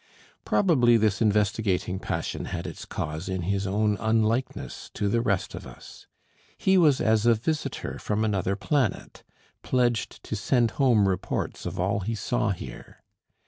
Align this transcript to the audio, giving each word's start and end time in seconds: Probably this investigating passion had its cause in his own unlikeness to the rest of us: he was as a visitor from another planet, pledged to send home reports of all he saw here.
Probably 0.45 0.97
this 0.97 1.21
investigating 1.21 1.99
passion 1.99 2.45
had 2.45 2.65
its 2.65 2.85
cause 2.85 3.29
in 3.29 3.43
his 3.43 3.67
own 3.67 3.97
unlikeness 3.99 4.89
to 4.95 5.07
the 5.07 5.21
rest 5.21 5.53
of 5.53 5.67
us: 5.67 6.07
he 6.57 6.75
was 6.75 6.99
as 6.99 7.27
a 7.27 7.35
visitor 7.35 7.99
from 7.99 8.23
another 8.25 8.55
planet, 8.55 9.21
pledged 9.61 10.23
to 10.23 10.35
send 10.35 10.71
home 10.71 11.07
reports 11.07 11.67
of 11.67 11.79
all 11.79 11.99
he 11.99 12.15
saw 12.15 12.49
here. 12.49 13.03